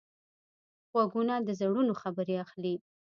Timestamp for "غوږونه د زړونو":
0.91-1.93